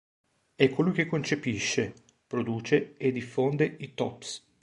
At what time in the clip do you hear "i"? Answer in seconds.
3.81-3.93